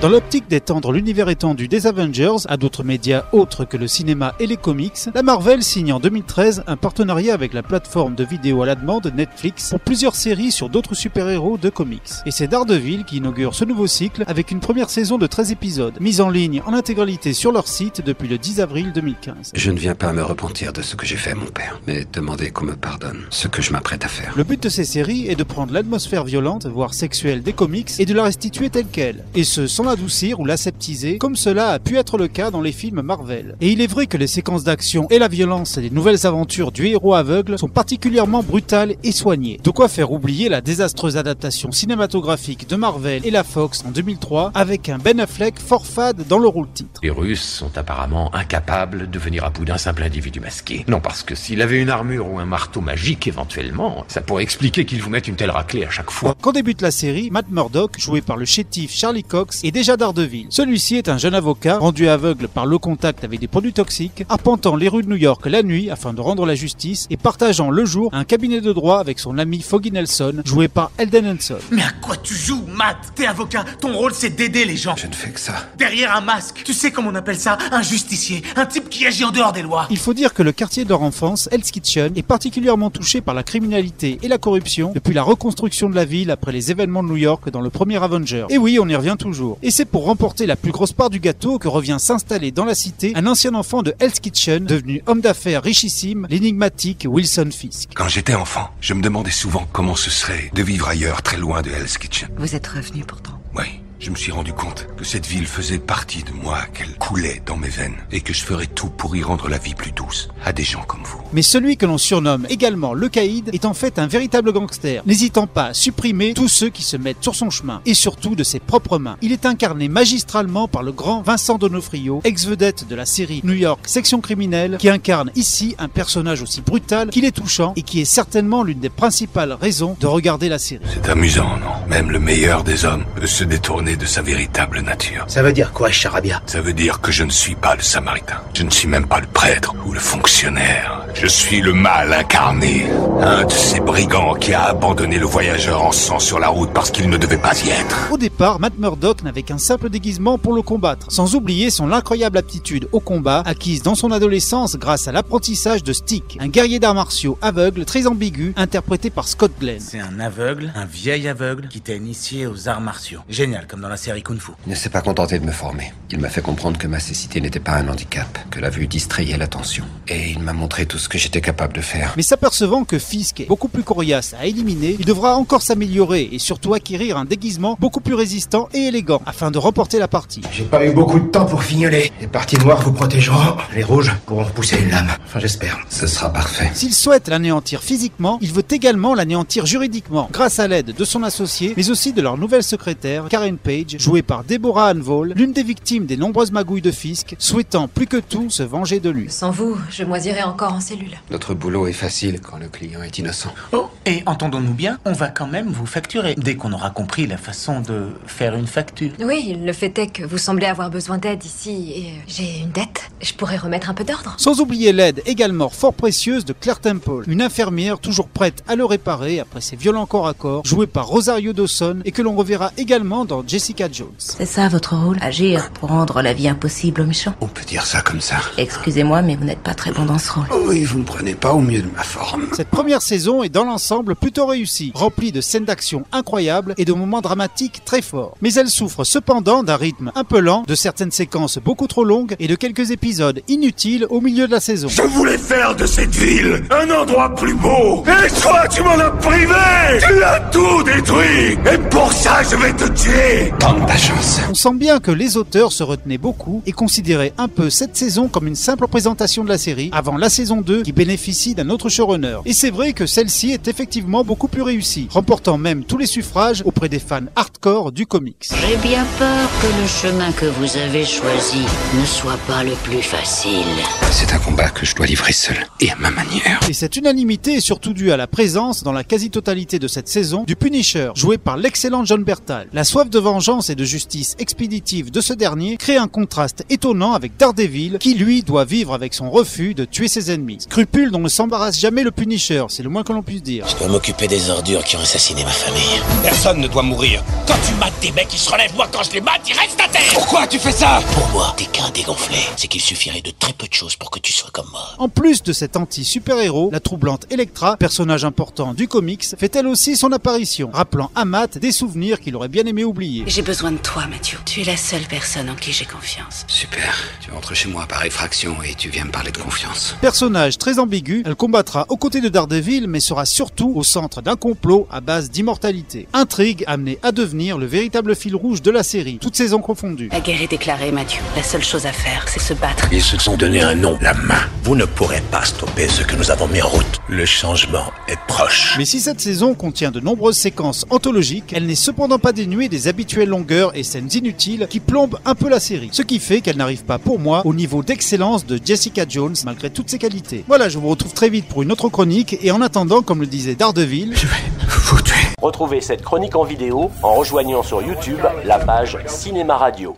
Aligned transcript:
Dans 0.00 0.08
l'optique 0.08 0.48
d'étendre 0.48 0.92
l'univers 0.92 1.28
étendu 1.28 1.68
des 1.68 1.86
Avengers 1.86 2.46
à 2.48 2.56
d'autres 2.56 2.84
médias 2.84 3.26
autres 3.32 3.66
que 3.66 3.76
le 3.76 3.86
cinéma 3.86 4.34
et 4.40 4.46
les 4.46 4.56
comics, 4.56 4.96
la 5.14 5.22
Marvel 5.22 5.62
signe 5.62 5.92
en 5.92 6.00
2013 6.00 6.64
un 6.66 6.78
partenariat 6.78 7.34
avec 7.34 7.52
la 7.52 7.62
plateforme 7.62 8.14
de 8.14 8.24
vidéo 8.24 8.62
à 8.62 8.66
la 8.66 8.76
demande 8.76 9.12
Netflix 9.14 9.68
pour 9.68 9.80
plusieurs 9.80 10.14
séries 10.14 10.52
sur 10.52 10.70
d'autres 10.70 10.94
super-héros 10.94 11.58
de 11.58 11.68
comics. 11.68 12.00
Et 12.24 12.30
c'est 12.30 12.48
Daredevil 12.48 13.04
qui 13.04 13.18
inaugure 13.18 13.54
ce 13.54 13.66
nouveau 13.66 13.86
cycle 13.86 14.24
avec 14.26 14.50
une 14.50 14.60
première 14.60 14.88
saison 14.88 15.18
de 15.18 15.26
13 15.26 15.52
épisodes, 15.52 16.00
mise 16.00 16.22
en 16.22 16.30
ligne 16.30 16.62
en 16.64 16.72
intégralité 16.72 17.34
sur 17.34 17.52
leur 17.52 17.68
site 17.68 18.02
depuis 18.02 18.26
le 18.26 18.38
10 18.38 18.62
avril 18.62 18.92
2015. 18.94 19.52
Je 19.54 19.70
ne 19.70 19.78
viens 19.78 19.94
pas 19.94 20.14
me 20.14 20.22
repentir 20.22 20.72
de 20.72 20.80
ce 20.80 20.96
que 20.96 21.04
j'ai 21.04 21.16
fait 21.16 21.32
à 21.32 21.34
mon 21.34 21.50
père, 21.50 21.78
mais 21.86 22.06
demander 22.10 22.52
qu'on 22.52 22.64
me 22.64 22.74
pardonne 22.74 23.26
ce 23.28 23.48
que 23.48 23.60
je 23.60 23.70
m'apprête 23.70 24.06
à 24.06 24.08
faire. 24.08 24.32
Le 24.34 24.44
but 24.44 24.62
de 24.62 24.70
ces 24.70 24.84
séries 24.84 25.26
est 25.28 25.36
de 25.36 25.44
prendre 25.44 25.74
l'atmosphère 25.74 26.24
violente, 26.24 26.64
voire 26.64 26.94
sexuelle 26.94 27.42
des 27.42 27.52
comics 27.52 27.90
et 27.98 28.06
de 28.06 28.14
la 28.14 28.22
restituer 28.22 28.70
telle 28.70 28.86
qu'elle, 28.86 29.24
et 29.34 29.44
ce 29.44 29.66
sans 29.66 29.89
l'adoucir 29.90 30.38
ou 30.38 30.44
l'aseptiser, 30.44 31.18
comme 31.18 31.34
cela 31.34 31.70
a 31.70 31.78
pu 31.80 31.96
être 31.96 32.16
le 32.16 32.28
cas 32.28 32.52
dans 32.52 32.60
les 32.60 32.70
films 32.70 33.02
Marvel. 33.02 33.56
Et 33.60 33.70
il 33.72 33.80
est 33.80 33.88
vrai 33.88 34.06
que 34.06 34.16
les 34.16 34.28
séquences 34.28 34.62
d'action 34.62 35.08
et 35.10 35.18
la 35.18 35.26
violence 35.26 35.78
des 35.78 35.90
nouvelles 35.90 36.28
aventures 36.28 36.70
du 36.70 36.86
héros 36.86 37.14
aveugle 37.14 37.58
sont 37.58 37.68
particulièrement 37.68 38.44
brutales 38.44 38.94
et 39.02 39.10
soignées. 39.10 39.58
De 39.64 39.70
quoi 39.70 39.88
faire 39.88 40.12
oublier 40.12 40.48
la 40.48 40.60
désastreuse 40.60 41.16
adaptation 41.16 41.72
cinématographique 41.72 42.68
de 42.68 42.76
Marvel 42.76 43.26
et 43.26 43.32
la 43.32 43.42
Fox 43.42 43.84
en 43.84 43.90
2003 43.90 44.52
avec 44.54 44.88
un 44.88 44.98
Ben 44.98 45.18
Affleck 45.18 45.58
fort 45.58 45.86
fade 45.86 46.24
dans 46.28 46.38
le 46.38 46.46
rôle 46.46 46.68
titre. 46.72 47.00
Les 47.02 47.10
Russes 47.10 47.42
sont 47.42 47.76
apparemment 47.76 48.32
incapables 48.32 49.10
de 49.10 49.18
venir 49.18 49.44
à 49.44 49.50
bout 49.50 49.64
d'un 49.64 49.78
simple 49.78 50.04
individu 50.04 50.38
masqué. 50.38 50.84
Non, 50.86 51.00
parce 51.00 51.24
que 51.24 51.34
s'il 51.34 51.62
avait 51.62 51.80
une 51.82 51.90
armure 51.90 52.30
ou 52.30 52.38
un 52.38 52.44
marteau 52.44 52.80
magique 52.80 53.26
éventuellement, 53.26 54.04
ça 54.06 54.20
pourrait 54.20 54.44
expliquer 54.44 54.84
qu'ils 54.84 55.02
vous 55.02 55.10
mettent 55.10 55.26
une 55.26 55.36
telle 55.36 55.50
raclée 55.50 55.84
à 55.84 55.90
chaque 55.90 56.12
fois. 56.12 56.36
Quand 56.40 56.52
débute 56.52 56.80
la 56.80 56.92
série, 56.92 57.30
Matt 57.32 57.46
Murdock, 57.50 57.98
joué 57.98 58.20
par 58.20 58.36
le 58.36 58.44
chétif 58.44 58.92
Charlie 58.92 59.24
Cox, 59.24 59.64
est 59.64 59.79
déjà 59.80 59.96
Daredevil. 59.96 60.44
Celui-ci 60.50 60.96
est 60.96 61.08
un 61.08 61.16
jeune 61.16 61.34
avocat 61.34 61.78
rendu 61.78 62.06
aveugle 62.06 62.48
par 62.48 62.66
le 62.66 62.76
contact 62.76 63.24
avec 63.24 63.40
des 63.40 63.48
produits 63.48 63.72
toxiques, 63.72 64.26
arpentant 64.28 64.76
les 64.76 64.88
rues 64.88 65.02
de 65.02 65.08
New 65.08 65.16
York 65.16 65.46
la 65.46 65.62
nuit 65.62 65.90
afin 65.90 66.12
de 66.12 66.20
rendre 66.20 66.44
la 66.44 66.54
justice 66.54 67.06
et 67.08 67.16
partageant 67.16 67.70
le 67.70 67.86
jour 67.86 68.10
un 68.12 68.24
cabinet 68.24 68.60
de 68.60 68.74
droit 68.74 69.00
avec 69.00 69.18
son 69.18 69.38
ami 69.38 69.62
Foggy 69.62 69.90
Nelson, 69.90 70.42
joué 70.44 70.68
par 70.68 70.90
Elden 70.98 71.28
Henson. 71.28 71.56
Mais 71.70 71.80
à 71.80 71.92
quoi 72.02 72.18
tu 72.18 72.34
joues, 72.34 72.62
Matt? 72.68 72.98
T'es 73.14 73.24
avocat, 73.24 73.64
ton 73.80 73.94
rôle 73.94 74.12
c'est 74.12 74.28
d'aider 74.28 74.66
les 74.66 74.76
gens. 74.76 74.96
Je 74.96 75.06
ne 75.06 75.14
fais 75.14 75.30
que 75.30 75.40
ça. 75.40 75.54
Derrière 75.78 76.14
un 76.14 76.20
masque, 76.20 76.60
tu 76.62 76.74
sais 76.74 76.90
comment 76.90 77.08
on 77.08 77.14
appelle 77.14 77.38
ça? 77.38 77.56
Un 77.72 77.80
justicier, 77.80 78.42
un 78.56 78.66
type 78.66 78.90
qui 78.90 79.06
agit 79.06 79.24
en 79.24 79.30
dehors 79.30 79.52
des 79.52 79.62
lois. 79.62 79.86
Il 79.88 79.96
faut 79.96 80.12
dire 80.12 80.34
que 80.34 80.42
le 80.42 80.52
quartier 80.52 80.84
de 80.84 80.90
leur 80.90 81.00
enfance, 81.00 81.48
Hell's 81.52 81.70
Kitchen, 81.70 82.12
est 82.16 82.22
particulièrement 82.22 82.90
touché 82.90 83.22
par 83.22 83.34
la 83.34 83.44
criminalité 83.44 84.18
et 84.22 84.28
la 84.28 84.36
corruption 84.36 84.92
depuis 84.94 85.14
la 85.14 85.22
reconstruction 85.22 85.88
de 85.88 85.94
la 85.94 86.04
ville 86.04 86.30
après 86.30 86.52
les 86.52 86.70
événements 86.70 87.02
de 87.02 87.08
New 87.08 87.16
York 87.16 87.48
dans 87.48 87.62
le 87.62 87.70
premier 87.70 87.96
Avenger. 87.96 88.44
Et 88.50 88.58
oui, 88.58 88.78
on 88.78 88.86
y 88.86 88.94
revient 88.94 89.16
toujours. 89.18 89.56
Et 89.62 89.69
c'est 89.70 89.84
pour 89.84 90.04
remporter 90.04 90.46
la 90.46 90.56
plus 90.56 90.72
grosse 90.72 90.92
part 90.92 91.10
du 91.10 91.20
gâteau 91.20 91.58
que 91.58 91.68
revient 91.68 91.96
s'installer 91.98 92.50
dans 92.50 92.64
la 92.64 92.74
cité 92.74 93.12
un 93.14 93.26
ancien 93.26 93.54
enfant 93.54 93.82
de 93.82 93.94
Hell's 93.98 94.20
Kitchen, 94.20 94.64
devenu 94.64 95.02
homme 95.06 95.20
d'affaires 95.20 95.62
richissime, 95.62 96.26
l'énigmatique 96.30 97.06
Wilson 97.08 97.50
Fisk. 97.52 97.90
Quand 97.94 98.08
j'étais 98.08 98.34
enfant, 98.34 98.70
je 98.80 98.94
me 98.94 99.02
demandais 99.02 99.30
souvent 99.30 99.66
comment 99.72 99.96
ce 99.96 100.10
serait 100.10 100.50
de 100.54 100.62
vivre 100.62 100.88
ailleurs, 100.88 101.22
très 101.22 101.36
loin 101.36 101.62
de 101.62 101.70
Hell's 101.70 101.98
Kitchen. 101.98 102.28
Vous 102.36 102.54
êtes 102.54 102.66
revenu 102.66 103.04
pourtant. 103.04 103.40
Oui, 103.56 103.64
je 104.00 104.08
me 104.08 104.16
suis 104.16 104.32
rendu 104.32 104.54
compte 104.54 104.86
que 104.96 105.04
cette 105.04 105.26
ville 105.26 105.46
faisait 105.46 105.78
partie 105.78 106.22
de 106.22 106.32
moi, 106.32 106.58
qu'elle 106.72 106.96
coulait 106.96 107.42
dans 107.44 107.58
mes 107.58 107.68
veines, 107.68 107.96
et 108.10 108.22
que 108.22 108.32
je 108.32 108.42
ferais 108.42 108.66
tout 108.66 108.88
pour 108.88 109.14
y 109.14 109.22
rendre 109.22 109.48
la 109.48 109.58
vie 109.58 109.74
plus 109.74 109.92
douce 109.92 110.30
à 110.42 110.54
des 110.54 110.62
gens 110.62 110.82
comme 110.84 111.02
vous. 111.04 111.20
Mais 111.34 111.42
celui 111.42 111.76
que 111.76 111.84
l'on 111.84 111.98
surnomme 111.98 112.46
également 112.48 112.94
le 112.94 113.10
Caïd 113.10 113.50
est 113.52 113.66
en 113.66 113.74
fait 113.74 113.98
un 113.98 114.06
véritable 114.06 114.52
gangster, 114.52 115.02
n'hésitant 115.04 115.46
pas 115.46 115.66
à 115.66 115.74
supprimer 115.74 116.32
tous 116.32 116.48
ceux 116.48 116.70
qui 116.70 116.82
se 116.82 116.96
mettent 116.96 117.22
sur 117.22 117.34
son 117.34 117.50
chemin, 117.50 117.82
et 117.84 117.92
surtout 117.92 118.34
de 118.34 118.42
ses 118.42 118.58
propres 118.58 118.98
mains. 118.98 119.18
Il 119.20 119.32
est 119.32 119.44
incarné 119.44 119.88
magistralement 119.88 120.66
par 120.66 120.82
le 120.82 120.92
grand 120.92 121.20
Vincent 121.20 121.58
Donofrio, 121.58 122.22
ex-vedette 122.24 122.88
de 122.88 122.94
la 122.94 123.04
série 123.04 123.42
New 123.44 123.52
York 123.52 123.80
Section 123.86 124.22
criminelle, 124.22 124.78
qui 124.78 124.88
incarne 124.88 125.30
ici 125.34 125.76
un 125.78 125.88
personnage 125.88 126.40
aussi 126.40 126.62
brutal 126.62 127.10
qu'il 127.10 127.26
est 127.26 127.32
touchant 127.32 127.74
et 127.76 127.82
qui 127.82 128.00
est 128.00 128.06
certainement 128.06 128.62
l'une 128.62 128.80
des 128.80 128.88
principales 128.88 129.52
raisons 129.52 129.94
de 130.00 130.06
regarder 130.06 130.48
la 130.48 130.58
série. 130.58 130.84
C'est 130.88 131.10
amusant, 131.10 131.58
non? 131.58 131.86
Même 131.86 132.10
le 132.10 132.18
meilleur 132.18 132.64
des 132.64 132.86
hommes 132.86 133.04
peut 133.16 133.26
se 133.26 133.44
détourner 133.44 133.89
de 133.96 134.06
sa 134.06 134.22
véritable 134.22 134.80
nature. 134.80 135.24
Ça 135.28 135.42
veut 135.42 135.52
dire 135.52 135.72
quoi, 135.72 135.90
charabia? 135.90 136.40
Ça 136.46 136.60
veut 136.60 136.72
dire 136.72 137.00
que 137.00 137.12
je 137.12 137.24
ne 137.24 137.30
suis 137.30 137.54
pas 137.54 137.74
le 137.74 137.82
samaritain. 137.82 138.40
Je 138.54 138.62
ne 138.62 138.70
suis 138.70 138.88
même 138.88 139.06
pas 139.06 139.20
le 139.20 139.26
prêtre 139.26 139.74
ou 139.84 139.92
le 139.92 140.00
fonctionnaire. 140.00 140.99
Je 141.14 141.26
suis 141.26 141.60
le 141.60 141.72
mal 141.72 142.12
incarné. 142.12 142.86
Un 143.20 143.44
de 143.44 143.52
ces 143.52 143.80
brigands 143.80 144.34
qui 144.34 144.54
a 144.54 144.64
abandonné 144.64 145.18
le 145.18 145.26
voyageur 145.26 145.82
en 145.82 145.92
sang 145.92 146.18
sur 146.18 146.38
la 146.38 146.48
route 146.48 146.72
parce 146.72 146.90
qu'il 146.90 147.10
ne 147.10 147.16
devait 147.18 147.36
pas 147.36 147.52
y 147.62 147.68
être. 147.68 148.10
Au 148.10 148.16
départ, 148.16 148.60
Matt 148.60 148.78
Murdock 148.78 149.22
n'avait 149.22 149.42
qu'un 149.42 149.58
simple 149.58 149.90
déguisement 149.90 150.38
pour 150.38 150.54
le 150.54 150.62
combattre, 150.62 151.10
sans 151.10 151.34
oublier 151.34 151.70
son 151.70 151.92
incroyable 151.92 152.38
aptitude 152.38 152.88
au 152.92 153.00
combat, 153.00 153.42
acquise 153.44 153.82
dans 153.82 153.94
son 153.94 154.12
adolescence 154.12 154.76
grâce 154.76 155.08
à 155.08 155.12
l'apprentissage 155.12 155.82
de 155.82 155.92
Stick, 155.92 156.38
un 156.40 156.48
guerrier 156.48 156.78
d'arts 156.78 156.94
martiaux 156.94 157.38
aveugle 157.42 157.84
très 157.84 158.06
ambigu, 158.06 158.54
interprété 158.56 159.10
par 159.10 159.28
Scott 159.28 159.52
Glenn. 159.60 159.80
C'est 159.80 160.00
un 160.00 160.20
aveugle, 160.20 160.72
un 160.74 160.86
vieil 160.86 161.28
aveugle, 161.28 161.68
qui 161.68 161.80
t'a 161.80 161.94
initié 161.94 162.46
aux 162.46 162.68
arts 162.68 162.80
martiaux. 162.80 163.20
Génial, 163.28 163.66
comme 163.66 163.80
dans 163.80 163.88
la 163.88 163.96
série 163.96 164.22
Kung 164.22 164.38
Fu. 164.38 164.52
Il 164.66 164.70
ne 164.70 164.76
s'est 164.76 164.90
pas 164.90 165.02
contenté 165.02 165.38
de 165.38 165.44
me 165.44 165.52
former. 165.52 165.92
Il 166.10 166.18
m'a 166.20 166.28
fait 166.28 166.42
comprendre 166.42 166.78
que 166.78 166.86
ma 166.86 167.00
cécité 167.00 167.40
n'était 167.40 167.60
pas 167.60 167.72
un 167.72 167.88
handicap, 167.88 168.38
que 168.50 168.60
la 168.60 168.70
vue 168.70 168.86
distrayait 168.86 169.36
l'attention. 169.36 169.84
Et 170.08 170.30
il 170.30 170.38
m'a 170.40 170.52
montré 170.52 170.86
tout 170.86 170.98
ce 171.00 171.08
que 171.08 171.18
j'étais 171.18 171.40
capable 171.40 171.72
de 171.72 171.80
faire. 171.80 172.14
Mais 172.16 172.22
s'apercevant 172.22 172.84
que 172.84 172.98
Fisk 172.98 173.40
est 173.40 173.46
beaucoup 173.46 173.68
plus 173.68 173.82
coriace 173.82 174.34
à 174.38 174.46
éliminer, 174.46 174.96
il 174.98 175.04
devra 175.04 175.36
encore 175.36 175.62
s'améliorer 175.62 176.28
et 176.30 176.38
surtout 176.38 176.74
acquérir 176.74 177.16
un 177.16 177.24
déguisement 177.24 177.76
beaucoup 177.80 178.00
plus 178.00 178.14
résistant 178.14 178.68
et 178.72 178.86
élégant 178.88 179.22
afin 179.26 179.50
de 179.50 179.58
remporter 179.58 179.98
la 179.98 180.08
partie. 180.08 180.42
J'ai 180.52 180.64
pas 180.64 180.86
eu 180.86 180.92
beaucoup 180.92 181.18
de 181.18 181.26
temps 181.26 181.46
pour 181.46 181.62
fignoler. 181.62 182.12
Les 182.20 182.26
parties 182.26 182.58
noires 182.58 182.82
vous 182.82 182.92
protégeront, 182.92 183.56
les 183.74 183.82
rouges 183.82 184.12
pourront 184.26 184.44
repousser 184.44 184.78
une 184.78 184.90
lame. 184.90 185.08
Enfin, 185.24 185.40
j'espère. 185.40 185.78
Ce 185.88 186.06
sera 186.06 186.32
parfait. 186.32 186.70
S'il 186.74 186.94
souhaite 186.94 187.28
l'anéantir 187.28 187.82
physiquement, 187.82 188.38
il 188.40 188.52
veut 188.52 188.64
également 188.70 189.14
l'anéantir 189.14 189.66
juridiquement, 189.66 190.28
grâce 190.32 190.58
à 190.58 190.68
l'aide 190.68 190.94
de 190.94 191.04
son 191.04 191.22
associé, 191.22 191.74
mais 191.76 191.90
aussi 191.90 192.12
de 192.12 192.22
leur 192.22 192.36
nouvelle 192.36 192.62
secrétaire, 192.62 193.26
Karen 193.28 193.56
Page, 193.56 193.96
jouée 193.98 194.22
par 194.22 194.44
Deborah 194.44 194.88
Ann 194.88 195.00
Vole, 195.00 195.32
l'une 195.34 195.52
des 195.52 195.62
victimes 195.62 196.06
des 196.06 196.16
nombreuses 196.16 196.52
magouilles 196.52 196.82
de 196.82 196.90
Fisk, 196.90 197.34
souhaitant 197.38 197.88
plus 197.88 198.06
que 198.06 198.18
tout 198.18 198.50
se 198.50 198.62
venger 198.62 199.00
de 199.00 199.10
lui. 199.10 199.30
Sans 199.30 199.50
vous, 199.50 199.76
je 199.90 200.04
moisirais 200.04 200.42
encore 200.42 200.72
en 200.72 200.80
cellule. 200.90 201.20
Notre 201.30 201.54
boulot 201.54 201.86
est 201.86 201.92
facile 201.92 202.40
quand 202.40 202.58
le 202.58 202.68
client 202.68 203.02
est 203.02 203.18
innocent. 203.18 203.52
Oh, 203.72 203.88
et 204.06 204.22
entendons-nous 204.26 204.74
bien, 204.74 204.98
on 205.04 205.12
va 205.12 205.28
quand 205.28 205.46
même 205.46 205.68
vous 205.68 205.86
facturer, 205.86 206.34
dès 206.36 206.56
qu'on 206.56 206.72
aura 206.72 206.90
compris 206.90 207.26
la 207.26 207.36
façon 207.36 207.80
de 207.80 208.08
faire 208.26 208.54
une 208.54 208.66
facture. 208.66 209.12
Oui, 209.20 209.56
le 209.62 209.72
fait 209.72 209.96
est 209.98 210.08
que 210.08 210.24
vous 210.24 210.38
semblez 210.38 210.66
avoir 210.66 210.90
besoin 210.90 211.18
d'aide 211.18 211.44
ici 211.44 211.92
et 211.94 212.00
euh, 212.00 212.22
j'ai 212.26 212.60
une 212.60 212.70
dette. 212.70 213.10
Je 213.20 213.32
pourrais 213.34 213.56
remettre 213.56 213.90
un 213.90 213.94
peu 213.94 214.04
d'ordre. 214.04 214.34
Sans 214.38 214.60
oublier 214.60 214.92
l'aide 214.92 215.22
également 215.26 215.68
fort 215.68 215.94
précieuse 215.94 216.44
de 216.44 216.52
Claire 216.52 216.80
Temple, 216.80 217.24
une 217.26 217.42
infirmière 217.42 217.98
toujours 217.98 218.28
prête 218.28 218.64
à 218.66 218.74
le 218.74 218.84
réparer 218.84 219.40
après 219.40 219.60
ses 219.60 219.76
violents 219.76 220.06
corps 220.06 220.26
à 220.26 220.34
corps, 220.34 220.64
jouée 220.64 220.86
par 220.86 221.06
Rosario 221.06 221.52
Dawson 221.52 222.00
et 222.04 222.12
que 222.12 222.22
l'on 222.22 222.34
reverra 222.34 222.72
également 222.78 223.24
dans 223.24 223.46
Jessica 223.46 223.88
Jones. 223.92 224.08
C'est 224.18 224.46
ça 224.46 224.68
votre 224.68 224.96
rôle? 224.96 225.18
Agir 225.20 225.70
pour 225.72 225.90
rendre 225.90 226.22
la 226.22 226.32
vie 226.32 226.48
impossible 226.48 227.02
aux 227.02 227.06
méchants. 227.06 227.34
On 227.40 227.46
peut 227.46 227.64
dire 227.64 227.86
ça 227.86 228.00
comme 228.00 228.20
ça. 228.20 228.36
Excusez-moi, 228.56 229.22
mais 229.22 229.36
vous 229.36 229.44
n'êtes 229.44 229.60
pas 229.60 229.74
très 229.74 229.92
bon 229.92 230.04
dans 230.04 230.18
ce 230.18 230.32
rôle. 230.32 230.46
Oui, 230.66 230.79
Vous 230.84 230.98
me 231.00 231.04
prenez 231.04 231.34
pas 231.34 231.52
au 231.52 231.60
mieux 231.60 231.82
de 231.82 231.90
ma 231.94 232.02
forme. 232.02 232.46
Cette 232.52 232.68
première 232.68 233.02
saison 233.02 233.42
est 233.42 233.50
dans 233.50 233.64
l'ensemble 233.64 234.14
plutôt 234.14 234.46
réussie, 234.46 234.92
remplie 234.94 235.30
de 235.30 235.40
scènes 235.40 235.66
d'action 235.66 236.04
incroyables 236.10 236.74
et 236.78 236.84
de 236.84 236.92
moments 236.92 237.20
dramatiques 237.20 237.82
très 237.84 238.00
forts. 238.00 238.34
Mais 238.40 238.54
elle 238.54 238.68
souffre 238.68 239.04
cependant 239.04 239.62
d'un 239.62 239.76
rythme 239.76 240.10
un 240.14 240.24
peu 240.24 240.40
lent, 240.40 240.64
de 240.66 240.74
certaines 240.74 241.10
séquences 241.10 241.58
beaucoup 241.58 241.86
trop 241.86 242.02
longues 242.02 242.34
et 242.38 242.48
de 242.48 242.54
quelques 242.54 242.92
épisodes 242.92 243.42
inutiles 243.46 244.06
au 244.08 244.20
milieu 244.20 244.46
de 244.46 244.52
la 244.52 244.60
saison. 244.60 244.88
Je 244.88 245.02
voulais 245.02 245.38
faire 245.38 245.76
de 245.76 245.84
cette 245.84 246.14
ville 246.14 246.64
un 246.70 246.90
endroit 246.90 247.34
plus 247.34 247.54
beau. 247.54 248.02
Et 248.06 248.40
toi, 248.40 248.66
tu 248.68 248.82
m'en 248.82 248.98
as 248.98 249.10
privé 249.10 249.54
Tu 250.00 250.22
as 250.22 250.40
tout 250.50 250.82
détruit 250.82 251.58
Et 251.72 251.78
pour 251.90 252.12
ça, 252.12 252.42
je 252.42 252.56
vais 252.56 252.72
te 252.72 252.88
tuer 252.92 253.52
Tente 253.58 253.86
ta 253.86 253.96
chance. 253.96 254.40
On 254.48 254.54
sent 254.54 254.74
bien 254.74 254.98
que 254.98 255.10
les 255.10 255.36
auteurs 255.36 255.72
se 255.72 255.82
retenaient 255.82 256.18
beaucoup 256.18 256.62
et 256.64 256.72
considéraient 256.72 257.34
un 257.36 257.48
peu 257.48 257.68
cette 257.68 257.96
saison 257.96 258.28
comme 258.28 258.46
une 258.46 258.56
simple 258.56 258.88
présentation 258.88 259.44
de 259.44 259.48
la 259.50 259.58
série 259.58 259.90
avant 259.92 260.16
la 260.16 260.30
saison 260.30 260.62
2 260.62 260.69
qui 260.84 260.92
bénéficie 260.92 261.54
d'un 261.54 261.70
autre 261.70 261.88
showrunner. 261.88 262.38
Et 262.44 262.52
c'est 262.52 262.70
vrai 262.70 262.92
que 262.92 263.06
celle-ci 263.06 263.50
est 263.50 263.68
effectivement 263.68 264.24
beaucoup 264.24 264.48
plus 264.48 264.62
réussie, 264.62 265.08
remportant 265.10 265.58
même 265.58 265.84
tous 265.84 265.98
les 265.98 266.06
suffrages 266.06 266.62
auprès 266.64 266.88
des 266.88 266.98
fans 266.98 267.26
hardcore 267.36 267.92
du 267.92 268.06
comics. 268.06 268.48
J'ai 268.50 268.76
bien 268.76 269.04
peur 269.18 269.48
que 269.60 269.66
le 269.80 269.86
chemin 269.86 270.32
que 270.32 270.46
vous 270.46 270.76
avez 270.76 271.04
choisi 271.04 271.62
ne 271.98 272.04
soit 272.04 272.38
pas 272.46 272.64
le 272.64 272.72
plus 272.84 273.02
facile. 273.02 273.66
C'est 274.10 274.32
un 274.32 274.38
combat 274.38 274.70
que 274.70 274.86
je 274.86 274.94
dois 274.94 275.06
livrer 275.06 275.32
seul 275.32 275.56
et 275.80 275.90
à 275.90 275.96
ma 275.96 276.10
manière. 276.10 276.60
Et 276.68 276.72
cette 276.72 276.96
unanimité 276.96 277.54
est 277.54 277.60
surtout 277.60 277.92
due 277.92 278.12
à 278.12 278.16
la 278.16 278.26
présence 278.26 278.82
dans 278.82 278.92
la 278.92 279.04
quasi-totalité 279.04 279.78
de 279.78 279.88
cette 279.88 280.08
saison 280.08 280.44
du 280.44 280.56
Punisher, 280.56 281.10
joué 281.14 281.38
par 281.38 281.56
l'excellent 281.56 282.04
John 282.04 282.22
Bertal. 282.24 282.68
La 282.72 282.84
soif 282.84 283.10
de 283.10 283.18
vengeance 283.18 283.70
et 283.70 283.74
de 283.74 283.84
justice 283.84 284.36
expéditive 284.38 285.10
de 285.10 285.20
ce 285.20 285.32
dernier 285.32 285.76
crée 285.76 285.96
un 285.96 286.08
contraste 286.08 286.64
étonnant 286.70 287.12
avec 287.12 287.36
Daredevil, 287.36 287.98
qui 287.98 288.14
lui 288.14 288.42
doit 288.42 288.64
vivre 288.64 288.94
avec 288.94 289.14
son 289.14 289.30
refus 289.30 289.74
de 289.74 289.84
tuer 289.84 290.08
ses 290.08 290.30
ennemis. 290.30 290.59
Scrupule 290.60 291.10
dont 291.10 291.20
ne 291.20 291.28
s'embarrasse 291.30 291.80
jamais 291.80 292.02
le 292.02 292.10
Punisher, 292.10 292.66
c'est 292.68 292.82
le 292.82 292.90
moins 292.90 293.02
que 293.02 293.14
l'on 293.14 293.22
puisse 293.22 293.42
dire. 293.42 293.66
Je 293.66 293.76
dois 293.76 293.88
m'occuper 293.88 294.28
des 294.28 294.50
ordures 294.50 294.84
qui 294.84 294.94
ont 294.96 295.00
assassiné 295.00 295.42
ma 295.42 295.50
famille. 295.50 296.02
Personne 296.22 296.60
ne 296.60 296.68
doit 296.68 296.82
mourir. 296.82 297.24
Quand 297.46 297.56
tu 297.66 297.72
mates 297.76 297.98
des 298.02 298.12
mecs 298.12 298.28
qui 298.28 298.38
se 298.38 298.50
relèvent, 298.50 298.74
moi 298.76 298.86
quand 298.92 299.02
je 299.02 299.12
les 299.12 299.22
mate, 299.22 299.40
ils 299.48 299.58
restent 299.58 299.80
à 299.80 299.88
terre 299.88 300.02
Pourquoi 300.12 300.46
tu 300.46 300.58
fais 300.58 300.70
ça? 300.70 301.00
Pour 301.14 301.26
moi, 301.28 301.54
t'es 301.56 301.64
qu'un 301.64 301.88
dégonflé. 301.90 302.36
C'est 302.58 302.68
qu'il 302.68 302.82
suffirait 302.82 303.22
de 303.22 303.30
très 303.30 303.54
peu 303.54 303.66
de 303.66 303.72
choses 303.72 303.96
pour 303.96 304.10
que 304.10 304.18
tu 304.18 304.34
sois 304.34 304.50
comme 304.52 304.68
moi. 304.70 304.86
En 304.98 305.08
plus 305.08 305.42
de 305.42 305.54
cet 305.54 305.78
anti-super-héros, 305.78 306.68
la 306.72 306.80
troublante 306.80 307.24
Elektra, 307.30 307.78
personnage 307.78 308.26
important 308.26 308.74
du 308.74 308.86
comics, 308.86 309.24
fait 309.38 309.56
elle 309.56 309.66
aussi 309.66 309.96
son 309.96 310.12
apparition, 310.12 310.68
rappelant 310.74 311.10
à 311.14 311.24
Matt 311.24 311.56
des 311.56 311.72
souvenirs 311.72 312.20
qu'il 312.20 312.36
aurait 312.36 312.48
bien 312.48 312.66
aimé 312.66 312.84
oublier. 312.84 313.24
J'ai 313.26 313.40
besoin 313.40 313.72
de 313.72 313.78
toi, 313.78 314.06
Mathieu. 314.08 314.38
Tu 314.44 314.60
es 314.60 314.64
la 314.64 314.76
seule 314.76 315.06
personne 315.08 315.48
en 315.48 315.54
qui 315.54 315.72
j'ai 315.72 315.86
confiance. 315.86 316.44
Super. 316.48 316.94
Tu 317.22 317.30
rentres 317.30 317.54
chez 317.54 317.68
moi 317.68 317.86
par 317.88 318.04
effraction 318.04 318.56
et 318.62 318.74
tu 318.74 318.90
viens 318.90 319.06
me 319.06 319.10
parler 319.10 319.30
de 319.30 319.38
confiance. 319.38 319.96
Personnage 320.02 320.49
très 320.58 320.78
ambigu, 320.78 321.22
elle 321.26 321.34
combattra 321.34 321.86
aux 321.88 321.96
côtés 321.96 322.20
de 322.20 322.28
Daredevil 322.28 322.86
mais 322.88 323.00
sera 323.00 323.24
surtout 323.24 323.72
au 323.74 323.82
centre 323.82 324.22
d'un 324.22 324.36
complot 324.36 324.86
à 324.90 325.00
base 325.00 325.30
d'immortalité. 325.30 326.06
Intrigue 326.12 326.64
amenée 326.66 326.98
à 327.02 327.12
devenir 327.12 327.58
le 327.58 327.66
véritable 327.66 328.14
fil 328.14 328.34
rouge 328.34 328.62
de 328.62 328.70
la 328.70 328.82
série, 328.82 329.18
toutes 329.20 329.36
saisons 329.36 329.60
confondues. 329.60 330.08
La 330.12 330.20
guerre 330.20 330.42
est 330.42 330.50
déclarée, 330.50 330.92
Mathieu. 330.92 331.20
La 331.36 331.42
seule 331.42 331.64
chose 331.64 331.86
à 331.86 331.92
faire, 331.92 332.26
c'est 332.28 332.40
se 332.40 332.54
battre. 332.54 332.88
Ils 332.92 333.02
se 333.02 333.18
sont 333.18 333.36
donné 333.36 333.60
un 333.60 333.74
nom, 333.74 333.98
la 334.00 334.14
main. 334.14 334.40
Vous 334.64 334.74
ne 334.76 334.84
pourrez 334.84 335.22
pas 335.30 335.44
stopper 335.44 335.88
ce 335.88 336.02
que 336.02 336.16
nous 336.16 336.30
avons 336.30 336.48
mis 336.48 336.62
en 336.62 336.68
route. 336.68 337.00
Le 337.08 337.24
changement 337.24 337.92
est 338.08 338.18
proche. 338.26 338.74
Mais 338.78 338.84
si 338.84 339.00
cette 339.00 339.20
saison 339.20 339.54
contient 339.54 339.90
de 339.90 340.00
nombreuses 340.00 340.36
séquences 340.36 340.86
anthologiques, 340.90 341.52
elle 341.52 341.66
n'est 341.66 341.74
cependant 341.74 342.18
pas 342.18 342.32
dénuée 342.32 342.68
des 342.68 342.88
habituelles 342.88 343.28
longueurs 343.28 343.76
et 343.76 343.82
scènes 343.82 344.08
inutiles 344.12 344.66
qui 344.68 344.80
plombent 344.80 345.18
un 345.24 345.34
peu 345.34 345.48
la 345.48 345.60
série. 345.60 345.90
Ce 345.92 346.02
qui 346.02 346.18
fait 346.18 346.40
qu'elle 346.40 346.56
n'arrive 346.56 346.84
pas 346.84 346.98
pour 346.98 347.18
moi 347.18 347.42
au 347.44 347.54
niveau 347.54 347.82
d'excellence 347.82 348.46
de 348.46 348.58
Jessica 348.62 349.04
Jones 349.08 349.34
malgré 349.44 349.70
toutes 349.70 349.90
ses 349.90 349.98
qualités. 349.98 350.39
Voilà, 350.46 350.68
je 350.68 350.78
vous 350.78 350.88
retrouve 350.88 351.12
très 351.12 351.28
vite 351.28 351.46
pour 351.46 351.62
une 351.62 351.72
autre 351.72 351.88
chronique 351.88 352.36
et 352.42 352.50
en 352.50 352.60
attendant, 352.60 353.02
comme 353.02 353.20
le 353.20 353.26
disait 353.26 353.54
Daredevil, 353.54 354.12
je 354.16 354.26
vais 354.26 354.68
vous 354.68 355.00
tuer. 355.02 355.14
Retrouvez 355.40 355.80
cette 355.80 356.02
chronique 356.02 356.36
en 356.36 356.44
vidéo 356.44 356.90
en 357.02 357.14
rejoignant 357.14 357.62
sur 357.62 357.82
YouTube 357.82 358.20
la 358.44 358.58
page 358.58 358.98
Cinéma 359.06 359.56
Radio. 359.56 359.96